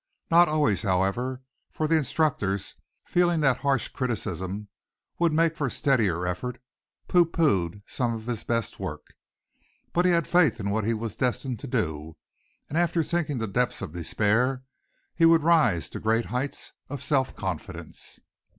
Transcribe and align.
Not 0.31 0.47
always, 0.49 0.81
however; 0.81 1.43
for 1.69 1.87
the 1.87 1.95
instructors, 1.95 2.73
feeling 3.05 3.41
that 3.41 3.57
harsh 3.57 3.87
criticism 3.89 4.67
would 5.19 5.31
make 5.31 5.55
for 5.55 5.69
steadier 5.69 6.25
effort, 6.25 6.59
pooh 7.07 7.23
poohed 7.23 7.83
some 7.85 8.11
of 8.15 8.25
his 8.25 8.43
best 8.43 8.79
work. 8.79 9.13
But 9.93 10.05
he 10.05 10.11
had 10.11 10.25
faith 10.27 10.59
in 10.59 10.71
what 10.71 10.85
he 10.85 10.95
was 10.95 11.15
destined 11.15 11.59
to 11.59 11.67
do, 11.67 12.17
and 12.67 12.79
after 12.79 13.03
sinking 13.03 13.37
to 13.41 13.45
depths 13.45 13.83
of 13.83 13.91
despair 13.93 14.63
he 15.13 15.25
would 15.27 15.43
rise 15.43 15.87
to 15.89 15.99
great 15.99 16.25
heights 16.33 16.71
of 16.89 17.03
self 17.03 17.35
confidence. 17.35 18.19